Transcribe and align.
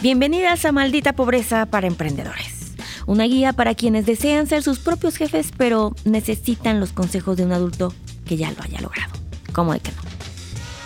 Bienvenidas 0.00 0.64
a 0.64 0.70
Maldita 0.70 1.12
Pobreza 1.12 1.66
para 1.66 1.88
Emprendedores. 1.88 2.72
Una 3.06 3.24
guía 3.24 3.52
para 3.52 3.74
quienes 3.74 4.06
desean 4.06 4.46
ser 4.46 4.62
sus 4.62 4.78
propios 4.78 5.16
jefes, 5.16 5.50
pero 5.56 5.92
necesitan 6.04 6.78
los 6.78 6.92
consejos 6.92 7.36
de 7.36 7.44
un 7.44 7.50
adulto 7.50 7.92
que 8.24 8.36
ya 8.36 8.52
lo 8.52 8.62
haya 8.62 8.80
logrado. 8.80 9.12
¿Cómo 9.52 9.72
de 9.72 9.80
que 9.80 9.90
no? 9.90 9.96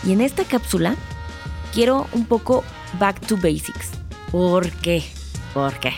Y 0.09 0.12
en 0.14 0.23
esta 0.23 0.45
cápsula 0.45 0.96
quiero 1.75 2.07
un 2.12 2.25
poco 2.25 2.64
back 2.98 3.21
to 3.27 3.37
basics. 3.37 3.91
¿Por 4.30 4.71
qué? 4.71 5.05
¿Por 5.53 5.79
qué? 5.79 5.93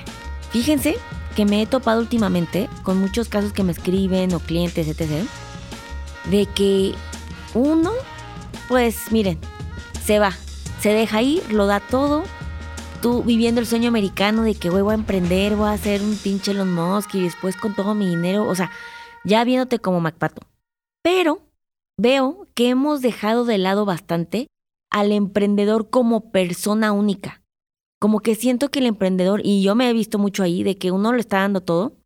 Fíjense 0.51 0.97
que 1.37 1.45
me 1.45 1.63
he 1.63 1.67
topado 1.67 2.01
últimamente 2.01 2.69
con 2.83 2.99
muchos 2.99 3.29
casos 3.29 3.53
que 3.53 3.63
me 3.63 3.71
escriben 3.71 4.35
o 4.35 4.41
clientes, 4.41 4.89
etc. 4.89 5.25
De 6.33 6.47
que 6.47 6.95
uno, 7.55 7.93
pues 8.67 9.13
miren, 9.13 9.39
se 10.05 10.19
va, 10.19 10.33
se 10.81 10.89
deja 10.89 11.23
ir, 11.23 11.53
lo 11.53 11.69
da 11.69 11.79
todo. 11.79 12.25
Tú 13.05 13.23
viviendo 13.23 13.61
el 13.61 13.67
sueño 13.67 13.89
americano 13.89 14.45
de 14.45 14.55
que 14.55 14.71
voy 14.71 14.91
a 14.91 14.95
emprender, 14.95 15.57
voy 15.57 15.67
a 15.67 15.73
hacer 15.73 16.01
un 16.01 16.17
pinche 16.17 16.53
Elon 16.53 16.73
Musk 16.73 17.15
y 17.17 17.21
después 17.21 17.55
con 17.55 17.75
todo 17.75 17.95
mi 17.95 18.09
dinero, 18.09 18.49
o 18.49 18.55
sea, 18.55 18.71
ya 19.27 19.45
viéndote 19.45 19.79
como 19.79 20.01
MacPato. 20.01 20.41
Pero 21.03 21.43
veo 22.01 22.49
que 22.55 22.71
hemos 22.71 23.03
dejado 23.03 23.45
de 23.45 23.59
lado 23.59 23.85
bastante 23.85 24.47
al 24.91 25.13
emprendedor 25.13 25.91
como 25.91 26.31
persona 26.31 26.93
única. 26.93 27.43
Como 28.01 28.21
que 28.21 28.37
siento 28.37 28.71
que 28.71 28.79
el 28.79 28.87
emprendedor, 28.87 29.43
y 29.45 29.63
yo 29.63 29.75
me 29.75 29.91
he 29.91 29.93
visto 29.93 30.19
mucho 30.19 30.43
ahí, 30.43 30.63
de 30.63 30.79
que 30.79 30.91
uno 30.91 31.13
le 31.13 31.21
está 31.21 31.41
dando 31.41 31.61
todo 31.61 31.99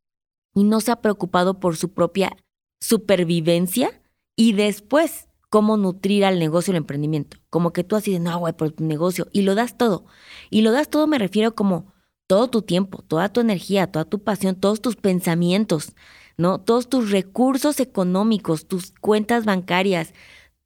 y 0.52 0.64
no 0.64 0.80
se 0.80 0.90
ha 0.90 1.00
preocupado 1.00 1.60
por 1.60 1.76
su 1.76 1.90
propia 1.94 2.36
supervivencia 2.82 4.02
y 4.36 4.54
después 4.54 5.27
cómo 5.48 5.76
nutrir 5.76 6.24
al 6.24 6.38
negocio 6.38 6.72
el 6.72 6.78
emprendimiento. 6.78 7.38
Como 7.50 7.72
que 7.72 7.84
tú 7.84 7.96
así 7.96 8.12
de, 8.12 8.20
no, 8.20 8.38
güey, 8.38 8.52
por 8.52 8.70
tu 8.72 8.84
negocio. 8.84 9.28
Y 9.32 9.42
lo 9.42 9.54
das 9.54 9.76
todo. 9.76 10.04
Y 10.50 10.62
lo 10.62 10.72
das 10.72 10.88
todo 10.88 11.06
me 11.06 11.18
refiero 11.18 11.54
como 11.54 11.92
todo 12.26 12.48
tu 12.48 12.62
tiempo, 12.62 13.02
toda 13.02 13.30
tu 13.30 13.40
energía, 13.40 13.90
toda 13.90 14.04
tu 14.04 14.22
pasión, 14.22 14.54
todos 14.56 14.80
tus 14.80 14.96
pensamientos, 14.96 15.94
¿no? 16.36 16.60
Todos 16.60 16.88
tus 16.88 17.10
recursos 17.10 17.80
económicos, 17.80 18.66
tus 18.68 18.92
cuentas 18.92 19.44
bancarias, 19.44 20.12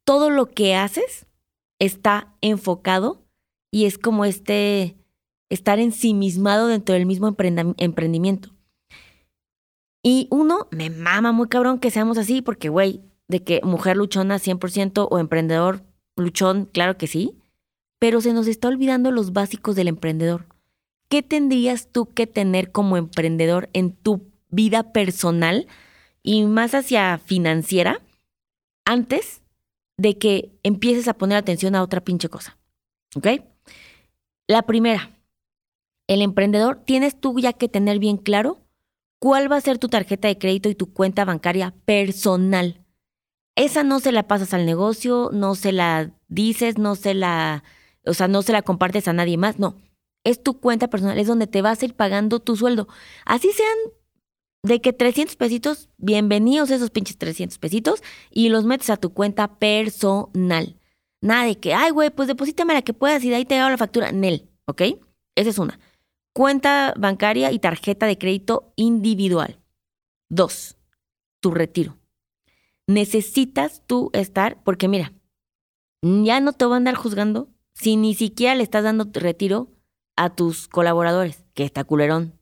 todo 0.03 0.29
lo 0.29 0.47
que 0.47 0.75
haces 0.75 1.25
está 1.79 2.35
enfocado 2.41 3.25
y 3.71 3.85
es 3.85 3.97
como 3.97 4.25
este 4.25 4.97
estar 5.49 5.79
ensimismado 5.79 6.67
dentro 6.67 6.93
del 6.93 7.05
mismo 7.05 7.27
emprendimiento. 7.27 8.49
Y 10.03 10.27
uno, 10.31 10.67
me 10.71 10.89
mama 10.89 11.31
muy 11.31 11.47
cabrón 11.47 11.79
que 11.79 11.91
seamos 11.91 12.17
así, 12.17 12.41
porque, 12.41 12.67
güey, 12.67 13.01
de 13.27 13.43
que 13.43 13.61
mujer 13.63 13.97
luchona 13.97 14.39
100% 14.39 15.07
o 15.09 15.19
emprendedor 15.19 15.83
luchón, 16.15 16.65
claro 16.65 16.97
que 16.97 17.07
sí, 17.07 17.35
pero 17.99 18.21
se 18.21 18.33
nos 18.33 18.47
está 18.47 18.67
olvidando 18.67 19.11
los 19.11 19.33
básicos 19.33 19.75
del 19.75 19.87
emprendedor. 19.87 20.45
¿Qué 21.09 21.23
tendrías 21.23 21.87
tú 21.91 22.07
que 22.07 22.27
tener 22.27 22.71
como 22.71 22.97
emprendedor 22.97 23.69
en 23.73 23.93
tu 23.93 24.27
vida 24.49 24.91
personal 24.91 25.67
y 26.21 26.43
más 26.43 26.73
hacia 26.73 27.17
financiera 27.17 28.01
antes 28.85 29.41
de 29.97 30.17
que 30.17 30.51
empieces 30.63 31.07
a 31.07 31.13
poner 31.13 31.37
atención 31.37 31.75
a 31.75 31.83
otra 31.83 32.01
pinche 32.01 32.29
cosa? 32.29 32.57
¿Ok? 33.15 33.27
La 34.47 34.63
primera, 34.63 35.11
el 36.07 36.21
emprendedor, 36.21 36.81
tienes 36.83 37.19
tú 37.19 37.39
ya 37.39 37.53
que 37.53 37.69
tener 37.69 37.99
bien 37.99 38.17
claro 38.17 38.59
cuál 39.19 39.49
va 39.51 39.55
a 39.55 39.61
ser 39.61 39.77
tu 39.77 39.87
tarjeta 39.87 40.27
de 40.27 40.37
crédito 40.37 40.67
y 40.67 40.75
tu 40.75 40.91
cuenta 40.91 41.23
bancaria 41.23 41.73
personal. 41.85 42.82
Esa 43.55 43.83
no 43.83 43.99
se 43.99 44.11
la 44.11 44.27
pasas 44.27 44.53
al 44.53 44.65
negocio, 44.65 45.29
no 45.31 45.53
se 45.55 45.71
la 45.71 46.11
dices, 46.27 46.77
no 46.79 46.95
se 46.95 47.13
la, 47.13 47.63
o 48.05 48.13
sea, 48.13 48.27
no 48.27 48.41
se 48.41 48.51
la 48.51 48.63
compartes 48.63 49.07
a 49.07 49.13
nadie 49.13 49.37
más, 49.37 49.59
no. 49.59 49.79
Es 50.23 50.41
tu 50.41 50.59
cuenta 50.59 50.89
personal, 50.89 51.19
es 51.19 51.27
donde 51.27 51.47
te 51.47 51.61
vas 51.61 51.81
a 51.81 51.85
ir 51.85 51.95
pagando 51.95 52.39
tu 52.39 52.55
sueldo. 52.55 52.87
Así 53.25 53.51
sean 53.51 53.77
de 54.63 54.81
que 54.81 54.93
300 54.93 55.35
pesitos, 55.35 55.89
bienvenidos 55.97 56.71
esos 56.71 56.89
pinches 56.89 57.17
300 57.17 57.59
pesitos 57.59 58.01
y 58.31 58.49
los 58.49 58.65
metes 58.65 58.89
a 58.89 58.97
tu 58.97 59.13
cuenta 59.13 59.59
personal. 59.59 60.79
Nada 61.21 61.45
de 61.45 61.59
que, 61.59 61.73
ay, 61.73 61.91
güey, 61.91 62.09
pues 62.09 62.27
deposítame 62.27 62.73
la 62.73 62.81
que 62.81 62.93
puedas 62.93 63.23
y 63.23 63.29
de 63.29 63.35
ahí 63.35 63.45
te 63.45 63.57
hago 63.57 63.69
la 63.69 63.77
factura. 63.77 64.11
Nel, 64.11 64.49
¿ok? 64.65 64.81
Esa 65.35 65.49
es 65.49 65.59
una. 65.59 65.79
Cuenta 66.33 66.93
bancaria 66.97 67.51
y 67.51 67.59
tarjeta 67.59 68.07
de 68.07 68.17
crédito 68.17 68.73
individual. 68.77 69.59
Dos, 70.29 70.75
tu 71.39 71.51
retiro 71.51 71.97
necesitas 72.87 73.81
tú 73.85 74.09
estar, 74.13 74.61
porque 74.63 74.87
mira, 74.87 75.13
ya 76.01 76.39
no 76.39 76.53
te 76.53 76.65
van 76.65 76.73
a 76.73 76.77
andar 76.77 76.95
juzgando 76.95 77.49
si 77.73 77.95
ni 77.95 78.13
siquiera 78.13 78.55
le 78.55 78.63
estás 78.63 78.83
dando 78.83 79.07
retiro 79.13 79.69
a 80.15 80.35
tus 80.35 80.67
colaboradores, 80.67 81.43
que 81.53 81.63
está 81.63 81.83
culerón. 81.83 82.39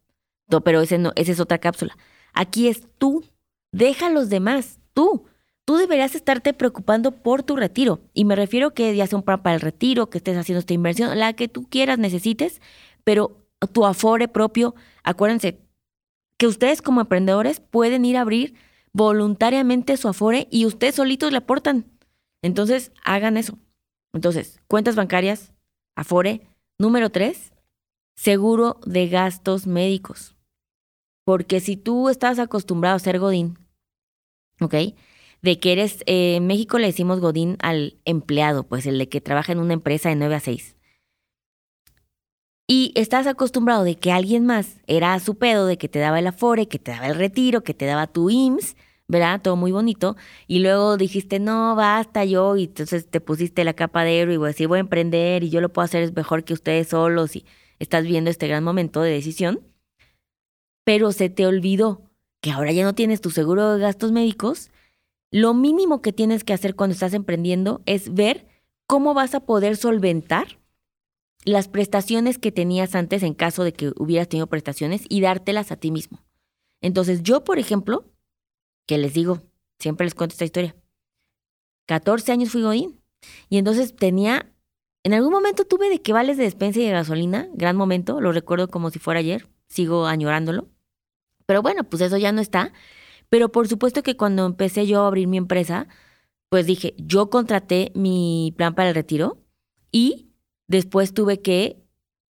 Pero 0.63 0.81
ese 0.81 0.97
no, 0.97 1.13
esa 1.16 1.31
es 1.31 1.40
otra 1.40 1.59
cápsula. 1.59 1.97
Aquí 2.34 2.68
es 2.68 2.88
tú, 2.97 3.24
deja 3.72 4.07
a 4.07 4.09
los 4.09 4.29
demás, 4.29 4.79
tú. 4.94 5.25
Tú 5.63 5.78
deberías 5.78 6.16
estarte 6.16 6.53
preocupando 6.53 7.12
por 7.12 7.44
tu 7.44 7.56
retiro. 7.56 8.02
Y 8.13 8.25
me 8.25 8.35
refiero 8.35 8.73
que 8.73 8.94
ya 8.96 9.08
sea 9.08 9.18
un 9.18 9.23
plan 9.23 9.41
para 9.41 9.56
el 9.56 9.62
retiro, 9.62 10.09
que 10.09 10.18
estés 10.18 10.35
haciendo 10.35 10.59
esta 10.59 10.73
inversión, 10.73 11.18
la 11.18 11.34
que 11.34 11.47
tú 11.47 11.69
quieras, 11.69 12.00
necesites, 12.00 12.62
pero 13.03 13.46
tu 13.72 13.85
afore 13.85 14.28
propio, 14.28 14.75
acuérdense 15.03 15.62
que 16.38 16.47
ustedes 16.47 16.81
como 16.81 17.02
emprendedores 17.02 17.59
pueden 17.59 18.03
ir 18.03 18.18
a 18.18 18.22
abrir 18.22 18.56
voluntariamente 18.94 19.97
su 19.97 20.07
afore 20.07 20.47
y 20.52 20.66
ustedes 20.66 20.96
solitos 20.96 21.31
le 21.31 21.38
aportan. 21.40 21.85
Entonces, 22.41 22.91
hagan 23.03 23.38
eso. 23.38 23.57
Entonces, 24.13 24.59
cuentas 24.68 24.96
bancarias, 24.96 25.53
afore. 25.96 26.47
Número 26.79 27.09
tres, 27.12 27.53
seguro 28.16 28.79
de 28.85 29.07
gastos 29.07 29.68
médicos. 29.68 30.35
Porque 31.25 31.59
si 31.59 31.78
tú 31.78 32.09
estás 32.09 32.40
acostumbrado 32.40 32.96
a 32.96 33.00
ser 33.00 33.19
Godín, 33.19 33.59
¿ok? 34.59 34.75
De 35.41 35.59
que 35.59 35.72
eres, 35.72 36.02
eh, 36.08 36.35
en 36.38 36.47
México 36.47 36.79
le 36.79 36.88
decimos 36.88 37.19
Godín 37.19 37.58
al 37.62 38.00
empleado, 38.06 38.63
pues 38.63 38.85
el 38.88 38.97
de 38.97 39.09
que 39.09 39.22
trabaja 39.22 39.52
en 39.52 39.59
una 39.59 39.73
empresa 39.73 40.09
de 40.09 40.16
9 40.16 40.35
a 40.35 40.40
6. 40.40 40.75
Y 42.74 42.94
estás 42.96 43.28
acostumbrado 43.28 43.84
de 43.84 43.98
que 43.98 44.14
alguien 44.14 44.46
más 44.46 44.78
era 44.88 45.14
a 45.14 45.20
su 45.20 45.36
pedo, 45.36 45.66
de 45.66 45.78
que 45.78 45.90
te 45.90 46.00
daba 46.00 46.20
el 46.20 46.28
afore, 46.28 46.70
que 46.70 46.80
te 46.80 46.92
daba 46.92 47.08
el 47.08 47.16
retiro, 47.16 47.64
que 47.64 47.74
te 47.74 47.86
daba 47.86 48.08
tu 48.08 48.30
IMSS, 48.30 48.78
¿verdad? 49.09 49.42
Todo 49.42 49.58
muy 49.58 49.74
bonito. 49.74 50.16
Y 50.48 50.59
luego 50.59 50.96
dijiste, 50.96 51.42
no, 51.42 51.76
basta 51.76 52.24
yo. 52.24 52.56
Y 52.56 52.64
entonces 52.64 53.09
te 53.09 53.20
pusiste 53.20 53.66
la 53.66 53.74
capa 53.74 54.06
de 54.06 54.22
héroe 54.22 54.36
y 54.36 54.38
voy 54.38 54.46
a 54.46 54.54
decir, 54.54 54.70
voy 54.70 54.78
a 54.78 54.80
emprender 54.80 55.44
y 55.44 55.50
yo 55.50 55.59
lo 55.59 55.68
puedo 55.68 55.84
hacer 55.84 56.14
mejor 56.16 56.46
que 56.46 56.54
ustedes 56.54 56.88
solos. 56.88 57.36
Y 57.36 57.46
estás 57.80 58.06
viendo 58.06 58.30
este 58.30 58.48
gran 58.48 58.64
momento 58.64 59.02
de 59.02 59.12
decisión. 59.12 59.59
Pero 60.86 61.12
se 61.12 61.30
te 61.30 61.46
olvidó 61.46 62.03
que 62.40 62.52
ahora 62.52 62.72
ya 62.72 62.86
no 62.86 62.96
tienes 62.96 63.20
tu 63.20 63.32
seguro 63.32 63.74
de 63.74 63.82
gastos 63.82 64.14
médicos. 64.14 64.72
Lo 65.30 65.53
mínimo 65.53 66.02
que 66.02 66.14
tienes 66.14 66.46
que 66.46 66.53
hacer 66.53 66.78
cuando 66.78 66.94
estás 66.94 67.14
emprendiendo 67.14 67.82
es 67.86 68.14
ver 68.14 68.48
cómo 68.88 69.14
vas 69.14 69.36
a 69.36 69.42
poder 69.42 69.76
solventar 69.76 70.61
las 71.44 71.68
prestaciones 71.68 72.38
que 72.38 72.52
tenías 72.52 72.96
antes 72.96 73.24
en 73.24 73.34
caso 73.34 73.63
de 73.63 73.74
que 73.74 73.91
hubieras 73.97 74.29
tenido 74.29 74.47
prestaciones 74.47 75.03
y 75.09 75.22
dártelas 75.22 75.72
a 75.72 75.75
ti 75.75 75.91
mismo. 75.91 76.24
Entonces 76.81 77.24
yo, 77.24 77.44
por 77.44 77.59
ejemplo, 77.59 78.06
que 78.85 78.97
les 78.97 79.13
digo, 79.13 79.41
siempre 79.79 80.06
les 80.06 80.16
cuento 80.16 80.34
esta 80.34 80.46
historia, 80.46 80.75
14 81.88 82.31
años 82.31 82.50
fui 82.52 82.62
Godín 82.62 83.02
y 83.50 83.57
entonces 83.57 83.96
tenía, 83.96 84.52
en 85.03 85.13
algún 85.13 85.31
momento 85.31 85.66
tuve 85.66 85.90
de 85.90 86.02
que 86.02 86.13
vales 86.13 86.38
de 86.38 86.44
despensa 86.44 86.79
y 86.79 86.85
de 86.85 86.91
gasolina, 86.91 87.50
gran 87.53 87.75
momento, 87.75 88.22
lo 88.22 88.31
recuerdo 88.31 88.68
como 88.68 88.90
si 88.90 89.00
fuera 89.00 89.19
ayer, 89.19 89.47
sigo 89.68 90.06
añorándolo, 90.06 90.69
pero 91.46 91.62
bueno, 91.62 91.84
pues 91.84 92.02
eso 92.02 92.18
ya 92.18 92.31
no 92.31 92.41
está, 92.41 92.73
pero 93.29 93.52
por 93.52 93.68
supuesto 93.68 94.03
que 94.03 94.18
cuando 94.18 94.46
empecé 94.46 94.88
yo 94.88 95.02
a 95.03 95.08
abrir 95.08 95.28
mi 95.28 95.38
empresa, 95.38 95.88
pues 96.50 96.66
dije, 96.66 96.94
yo 96.97 97.29
contraté 97.29 97.91
mi 97.96 98.53
plan 98.58 98.76
para 98.76 98.90
el 98.90 98.96
retiro 98.96 99.41
y 99.91 100.31
Después 100.72 101.14
tuve 101.14 101.41
que, 101.41 101.84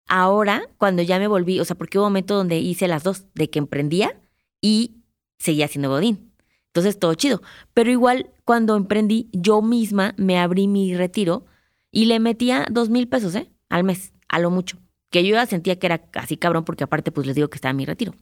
ahora, 0.07 0.63
cuando 0.77 1.01
ya 1.01 1.19
me 1.19 1.27
volví, 1.27 1.59
o 1.59 1.65
sea, 1.65 1.77
porque 1.77 1.97
hubo 1.97 2.05
un 2.05 2.11
momento 2.11 2.35
donde 2.37 2.57
hice 2.57 2.87
las 2.87 3.03
dos, 3.03 3.25
de 3.35 3.49
que 3.49 3.59
emprendía 3.59 4.17
y 4.61 5.03
seguía 5.39 5.65
haciendo 5.65 5.89
godín. 5.89 6.31
Entonces, 6.67 6.97
todo 6.97 7.15
chido. 7.15 7.41
Pero 7.73 7.91
igual, 7.91 8.31
cuando 8.45 8.77
emprendí, 8.77 9.27
yo 9.33 9.61
misma 9.61 10.13
me 10.15 10.39
abrí 10.39 10.69
mi 10.69 10.95
retiro 10.95 11.47
y 11.91 12.05
le 12.05 12.21
metía 12.21 12.65
dos 12.71 12.89
mil 12.89 13.09
pesos, 13.09 13.35
¿eh? 13.35 13.51
Al 13.67 13.83
mes, 13.83 14.13
a 14.29 14.39
lo 14.39 14.51
mucho. 14.51 14.77
Que 15.09 15.25
yo 15.25 15.35
ya 15.35 15.45
sentía 15.45 15.77
que 15.77 15.87
era 15.87 16.09
casi 16.09 16.37
cabrón 16.37 16.63
porque 16.63 16.85
aparte, 16.85 17.11
pues 17.11 17.27
les 17.27 17.35
digo 17.35 17.49
que 17.49 17.57
estaba 17.57 17.71
en 17.71 17.77
mi 17.77 17.85
retiro. 17.85 18.15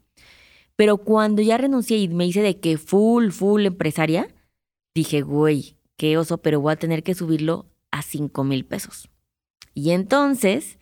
Pero 0.75 0.97
cuando 0.97 1.43
ya 1.43 1.59
renuncié 1.59 1.97
y 1.97 2.07
me 2.07 2.25
hice 2.25 2.41
de 2.41 2.59
que 2.59 2.79
full, 2.79 3.29
full 3.29 3.67
empresaria, 3.67 4.33
dije, 4.95 5.21
güey, 5.21 5.77
qué 5.95 6.17
oso, 6.17 6.39
pero 6.39 6.59
voy 6.59 6.73
a 6.73 6.77
tener 6.77 7.03
que 7.03 7.13
subirlo 7.13 7.67
a 7.91 8.01
cinco 8.01 8.43
mil 8.43 8.65
pesos. 8.65 9.11
Y 9.77 9.91
entonces 9.91 10.79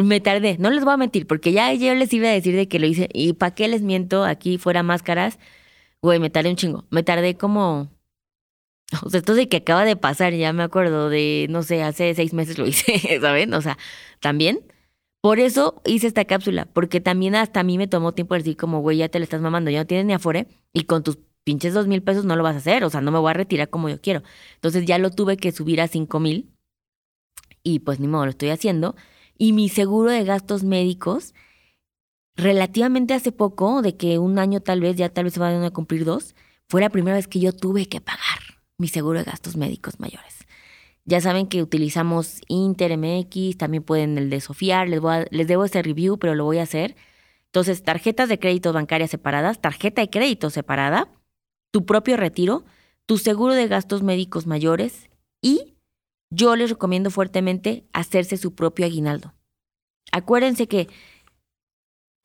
me 0.00 0.20
tardé, 0.20 0.58
no 0.58 0.70
les 0.70 0.84
voy 0.84 0.94
a 0.94 0.96
mentir, 0.96 1.26
porque 1.26 1.50
ya 1.50 1.74
yo 1.74 1.92
les 1.96 2.12
iba 2.12 2.28
a 2.28 2.32
decir 2.32 2.54
de 2.54 2.68
que 2.68 2.78
lo 2.78 2.86
hice. 2.86 3.08
¿Y 3.12 3.32
para 3.32 3.52
qué 3.52 3.66
les 3.66 3.82
miento 3.82 4.22
aquí 4.24 4.58
fuera 4.58 4.84
máscaras? 4.84 5.40
Güey, 6.00 6.20
me 6.20 6.30
tardé 6.30 6.50
un 6.50 6.56
chingo. 6.56 6.86
Me 6.90 7.02
tardé 7.02 7.36
como. 7.36 7.90
O 9.04 9.10
sea, 9.10 9.18
esto 9.18 9.34
de 9.34 9.48
que 9.48 9.58
acaba 9.58 9.84
de 9.84 9.96
pasar, 9.96 10.34
ya 10.34 10.52
me 10.52 10.62
acuerdo 10.64 11.10
de, 11.10 11.46
no 11.50 11.62
sé, 11.64 11.82
hace 11.82 12.14
seis 12.14 12.32
meses 12.32 12.58
lo 12.58 12.66
hice, 12.68 13.20
¿saben? 13.20 13.54
O 13.54 13.60
sea, 13.62 13.76
también. 14.20 14.60
Por 15.20 15.40
eso 15.40 15.82
hice 15.84 16.06
esta 16.06 16.24
cápsula, 16.24 16.66
porque 16.72 17.00
también 17.00 17.34
hasta 17.34 17.60
a 17.60 17.64
mí 17.64 17.76
me 17.78 17.88
tomó 17.88 18.14
tiempo 18.14 18.34
decir 18.34 18.56
como, 18.56 18.80
güey, 18.80 18.98
ya 18.98 19.08
te 19.08 19.18
le 19.18 19.24
estás 19.24 19.40
mamando, 19.42 19.70
ya 19.70 19.80
no 19.80 19.86
tienes 19.86 20.06
ni 20.06 20.14
afore 20.14 20.46
y 20.72 20.84
con 20.84 21.02
tus 21.04 21.18
pinches 21.44 21.74
dos 21.74 21.86
mil 21.88 22.02
pesos 22.02 22.24
no 22.24 22.36
lo 22.36 22.42
vas 22.44 22.54
a 22.54 22.58
hacer, 22.58 22.84
o 22.84 22.90
sea, 22.90 23.00
no 23.00 23.10
me 23.10 23.18
voy 23.18 23.30
a 23.30 23.34
retirar 23.34 23.68
como 23.70 23.88
yo 23.88 24.00
quiero. 24.00 24.22
Entonces 24.54 24.86
ya 24.86 24.98
lo 24.98 25.10
tuve 25.10 25.36
que 25.36 25.52
subir 25.52 25.80
a 25.80 25.88
cinco 25.88 26.20
mil 26.20 26.50
y 27.62 27.80
pues 27.80 28.00
ni 28.00 28.08
modo, 28.08 28.24
lo 28.24 28.30
estoy 28.30 28.50
haciendo. 28.50 28.96
Y 29.36 29.52
mi 29.52 29.68
seguro 29.68 30.10
de 30.10 30.24
gastos 30.24 30.64
médicos, 30.64 31.34
relativamente 32.36 33.14
hace 33.14 33.32
poco, 33.32 33.82
de 33.82 33.96
que 33.96 34.18
un 34.18 34.38
año 34.38 34.60
tal 34.60 34.80
vez, 34.80 34.96
ya 34.96 35.08
tal 35.08 35.24
vez 35.24 35.34
se 35.34 35.40
van 35.40 35.62
a 35.62 35.70
cumplir 35.70 36.04
dos, 36.04 36.34
fue 36.68 36.80
la 36.80 36.90
primera 36.90 37.16
vez 37.16 37.26
que 37.26 37.40
yo 37.40 37.52
tuve 37.52 37.86
que 37.86 38.00
pagar 38.00 38.60
mi 38.78 38.88
seguro 38.88 39.18
de 39.18 39.24
gastos 39.24 39.56
médicos 39.56 40.00
mayores. 40.00 40.46
Ya 41.04 41.20
saben 41.20 41.46
que 41.46 41.62
utilizamos 41.62 42.40
InterMX, 42.48 43.56
también 43.56 43.82
pueden 43.82 44.16
el 44.18 44.30
de 44.30 44.40
Sofiar, 44.40 44.88
les, 44.88 45.00
les 45.30 45.48
debo 45.48 45.64
ese 45.64 45.82
review, 45.82 46.18
pero 46.18 46.34
lo 46.34 46.44
voy 46.44 46.58
a 46.58 46.62
hacer. 46.62 46.96
Entonces, 47.46 47.82
tarjetas 47.82 48.28
de 48.28 48.38
crédito 48.38 48.72
bancarias 48.72 49.10
separadas, 49.10 49.60
tarjeta 49.60 50.02
de 50.02 50.10
crédito 50.10 50.50
separada, 50.50 51.08
tu 51.72 51.84
propio 51.84 52.16
retiro, 52.16 52.64
tu 53.06 53.18
seguro 53.18 53.54
de 53.54 53.66
gastos 53.66 54.02
médicos 54.02 54.46
mayores 54.46 55.10
y 55.42 55.74
yo 56.30 56.56
les 56.56 56.70
recomiendo 56.70 57.10
fuertemente 57.10 57.84
hacerse 57.92 58.36
su 58.36 58.54
propio 58.54 58.86
aguinaldo. 58.86 59.34
Acuérdense 60.12 60.66
que 60.66 60.88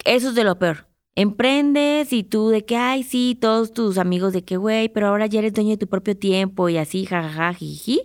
eso 0.06 0.30
es 0.30 0.36
de 0.36 0.44
lo 0.44 0.58
peor. 0.60 0.88
Emprendes 1.16 2.12
y 2.14 2.24
tú 2.24 2.50
de 2.50 2.66
que, 2.66 2.76
ay, 2.76 3.04
sí, 3.04 3.38
todos 3.40 3.74
tus 3.74 3.98
amigos 3.98 4.34
de 4.34 4.44
que, 4.44 4.58
güey, 4.58 4.90
pero 4.90 5.08
ahora 5.08 5.28
ya 5.28 5.40
eres 5.40 5.54
dueño 5.54 5.72
de 5.72 5.78
tu 5.78 5.88
propio 5.88 6.18
tiempo 6.18 6.68
y 6.70 6.78
así, 6.78 7.06
jajaja, 7.06 7.54
jiji. 7.54 8.02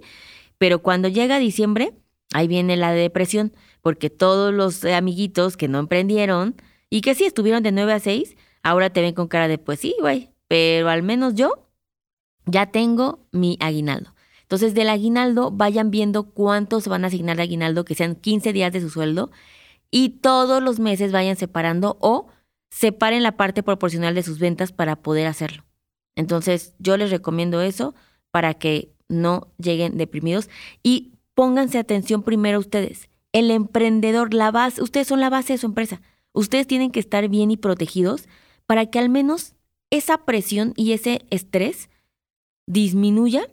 Pero 0.58 0.80
cuando 0.82 1.08
llega 1.08 1.38
diciembre, 1.38 1.92
ahí 2.32 2.46
viene 2.46 2.76
la 2.76 2.92
depresión, 2.92 3.52
porque 3.82 4.10
todos 4.10 4.54
los 4.54 4.84
amiguitos 4.84 5.56
que 5.56 5.68
no 5.68 5.78
emprendieron 5.80 6.54
y 6.88 7.00
que 7.00 7.14
sí 7.14 7.24
estuvieron 7.24 7.62
de 7.62 7.72
9 7.72 7.92
a 7.94 8.00
6, 8.00 8.36
ahora 8.62 8.90
te 8.90 9.00
ven 9.00 9.14
con 9.14 9.28
cara 9.28 9.48
de, 9.48 9.58
pues 9.58 9.80
sí, 9.80 9.96
güey, 10.00 10.30
pero 10.48 10.88
al 10.88 11.02
menos 11.02 11.34
yo 11.34 11.68
ya 12.46 12.66
tengo 12.70 13.26
mi 13.32 13.56
aguinaldo. 13.60 14.14
Entonces, 14.50 14.74
del 14.74 14.88
aguinaldo, 14.88 15.52
vayan 15.52 15.92
viendo 15.92 16.24
cuántos 16.24 16.88
van 16.88 17.04
a 17.04 17.06
asignar 17.06 17.36
de 17.36 17.44
aguinaldo, 17.44 17.84
que 17.84 17.94
sean 17.94 18.16
15 18.16 18.52
días 18.52 18.72
de 18.72 18.80
su 18.80 18.90
sueldo, 18.90 19.30
y 19.92 20.08
todos 20.08 20.60
los 20.60 20.80
meses 20.80 21.12
vayan 21.12 21.36
separando 21.36 21.96
o 22.00 22.26
separen 22.68 23.22
la 23.22 23.36
parte 23.36 23.62
proporcional 23.62 24.12
de 24.16 24.24
sus 24.24 24.40
ventas 24.40 24.72
para 24.72 24.96
poder 24.96 25.28
hacerlo. 25.28 25.64
Entonces, 26.16 26.74
yo 26.80 26.96
les 26.96 27.12
recomiendo 27.12 27.62
eso 27.62 27.94
para 28.32 28.54
que 28.54 28.92
no 29.08 29.46
lleguen 29.56 29.96
deprimidos 29.96 30.50
y 30.82 31.12
pónganse 31.34 31.78
atención 31.78 32.24
primero 32.24 32.58
ustedes. 32.58 33.08
El 33.32 33.52
emprendedor, 33.52 34.34
la 34.34 34.50
base, 34.50 34.82
ustedes 34.82 35.06
son 35.06 35.20
la 35.20 35.30
base 35.30 35.52
de 35.52 35.58
su 35.58 35.66
empresa. 35.66 36.02
Ustedes 36.32 36.66
tienen 36.66 36.90
que 36.90 36.98
estar 36.98 37.28
bien 37.28 37.52
y 37.52 37.56
protegidos 37.56 38.26
para 38.66 38.86
que 38.86 38.98
al 38.98 39.10
menos 39.10 39.54
esa 39.90 40.24
presión 40.24 40.72
y 40.74 40.90
ese 40.90 41.24
estrés 41.30 41.88
disminuya 42.66 43.48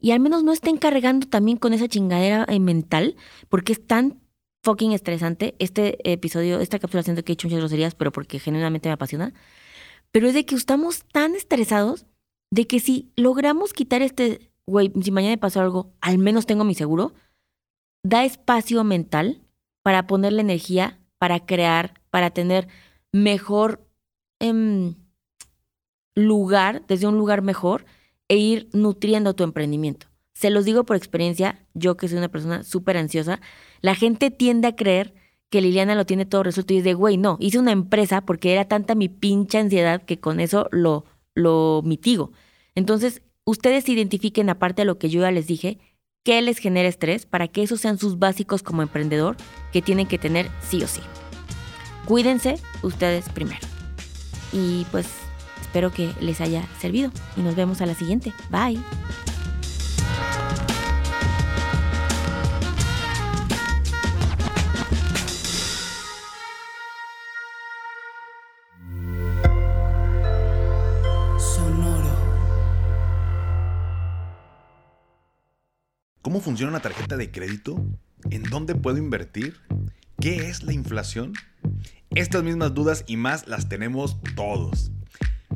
y 0.00 0.12
al 0.12 0.20
menos 0.20 0.42
no 0.44 0.52
estén 0.52 0.76
cargando 0.76 1.28
también 1.28 1.58
con 1.58 1.72
esa 1.72 1.88
chingadera 1.88 2.46
eh, 2.48 2.58
mental, 2.60 3.16
porque 3.48 3.72
es 3.72 3.86
tan 3.86 4.20
fucking 4.62 4.92
estresante 4.92 5.54
este 5.58 5.98
episodio, 6.10 6.60
esta 6.60 6.78
cápsula 6.78 7.02
siento 7.02 7.24
que 7.24 7.32
he 7.32 7.34
hecho 7.34 7.48
muchas 7.48 7.60
groserías, 7.60 7.94
pero 7.94 8.12
porque 8.12 8.38
genuinamente 8.38 8.88
me 8.88 8.94
apasiona. 8.94 9.32
Pero 10.12 10.28
es 10.28 10.34
de 10.34 10.44
que 10.44 10.54
estamos 10.54 11.04
tan 11.04 11.34
estresados 11.34 12.06
de 12.50 12.66
que 12.66 12.80
si 12.80 13.12
logramos 13.16 13.72
quitar 13.72 14.02
este 14.02 14.50
güey, 14.70 14.92
si 15.02 15.10
mañana 15.10 15.32
me 15.32 15.38
pasa 15.38 15.62
algo, 15.62 15.92
al 16.00 16.18
menos 16.18 16.46
tengo 16.46 16.64
mi 16.64 16.74
seguro, 16.74 17.12
da 18.02 18.24
espacio 18.24 18.82
mental 18.84 19.42
para 19.82 20.06
ponerle 20.06 20.40
energía, 20.40 20.98
para 21.18 21.44
crear, 21.44 22.00
para 22.10 22.30
tener 22.30 22.68
mejor 23.12 23.86
em, 24.38 24.94
lugar, 26.14 26.86
desde 26.86 27.06
un 27.06 27.18
lugar 27.18 27.42
mejor, 27.42 27.84
e 28.30 28.36
ir 28.36 28.68
nutriendo 28.72 29.34
tu 29.34 29.42
emprendimiento. 29.42 30.06
Se 30.32 30.50
los 30.50 30.64
digo 30.64 30.84
por 30.84 30.96
experiencia, 30.96 31.66
yo 31.74 31.96
que 31.96 32.08
soy 32.08 32.18
una 32.18 32.30
persona 32.30 32.62
súper 32.62 32.96
ansiosa, 32.96 33.40
la 33.82 33.96
gente 33.96 34.30
tiende 34.30 34.68
a 34.68 34.76
creer 34.76 35.12
que 35.50 35.60
Liliana 35.60 35.96
lo 35.96 36.06
tiene 36.06 36.26
todo 36.26 36.44
resuelto 36.44 36.72
y 36.72 36.78
es 36.78 36.84
de, 36.84 36.94
güey, 36.94 37.16
no, 37.16 37.36
hice 37.40 37.58
una 37.58 37.72
empresa 37.72 38.20
porque 38.20 38.52
era 38.52 38.66
tanta 38.66 38.94
mi 38.94 39.08
pincha 39.08 39.58
ansiedad 39.58 40.02
que 40.02 40.20
con 40.20 40.38
eso 40.38 40.68
lo, 40.70 41.04
lo 41.34 41.82
mitigo. 41.84 42.30
Entonces, 42.76 43.20
ustedes 43.44 43.88
identifiquen, 43.88 44.48
aparte 44.48 44.82
de 44.82 44.86
lo 44.86 44.96
que 44.96 45.10
yo 45.10 45.22
ya 45.22 45.32
les 45.32 45.48
dije, 45.48 45.80
qué 46.22 46.40
les 46.40 46.58
genera 46.58 46.88
estrés 46.88 47.26
para 47.26 47.48
que 47.48 47.64
esos 47.64 47.80
sean 47.80 47.98
sus 47.98 48.20
básicos 48.20 48.62
como 48.62 48.82
emprendedor 48.82 49.36
que 49.72 49.82
tienen 49.82 50.06
que 50.06 50.18
tener 50.18 50.48
sí 50.62 50.80
o 50.84 50.86
sí. 50.86 51.00
Cuídense 52.06 52.60
ustedes 52.82 53.28
primero. 53.28 53.66
Y 54.52 54.86
pues 54.92 55.08
espero 55.70 55.92
que 55.92 56.12
les 56.20 56.40
haya 56.40 56.66
servido 56.80 57.12
y 57.36 57.42
nos 57.42 57.54
vemos 57.54 57.80
a 57.80 57.86
la 57.86 57.94
siguiente. 57.94 58.32
Bye. 58.50 58.80
¿Cómo 76.20 76.40
funciona 76.40 76.70
una 76.70 76.80
tarjeta 76.80 77.16
de 77.16 77.30
crédito? 77.30 77.84
¿En 78.30 78.42
dónde 78.42 78.74
puedo 78.74 78.98
invertir? 78.98 79.60
¿Qué 80.20 80.48
es 80.48 80.64
la 80.64 80.72
inflación? 80.72 81.32
Estas 82.10 82.42
mismas 82.42 82.74
dudas 82.74 83.04
y 83.06 83.16
más 83.16 83.46
las 83.46 83.68
tenemos 83.68 84.16
todos. 84.34 84.90